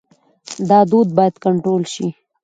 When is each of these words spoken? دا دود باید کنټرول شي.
دا 0.69 0.79
دود 0.91 1.07
باید 1.17 1.35
کنټرول 1.45 1.83
شي. 1.93 2.07